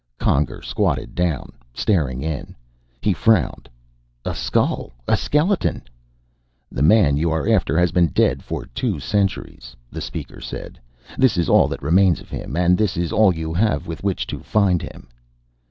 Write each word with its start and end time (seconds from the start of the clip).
Conger 0.17 0.63
squatted 0.63 1.13
down, 1.13 1.51
staring 1.75 2.23
in. 2.23 2.55
He 3.01 3.13
frowned. 3.13 3.69
"A 4.25 4.33
skull! 4.33 4.93
A 5.07 5.15
skeleton!" 5.15 5.83
"The 6.71 6.81
man 6.81 7.17
you 7.17 7.29
are 7.29 7.47
after 7.47 7.77
has 7.77 7.91
been 7.91 8.07
dead 8.07 8.41
for 8.41 8.65
two 8.65 8.99
centuries," 8.99 9.75
the 9.91 10.01
Speaker 10.01 10.41
said. 10.41 10.79
"This 11.19 11.37
is 11.37 11.49
all 11.49 11.67
that 11.67 11.83
remains 11.83 12.19
of 12.19 12.31
him. 12.31 12.55
And 12.57 12.79
this 12.79 12.97
is 12.97 13.11
all 13.11 13.35
you 13.35 13.53
have 13.53 13.85
with 13.85 14.03
which 14.03 14.25
to 14.25 14.39
find 14.39 14.81
him." 14.81 15.07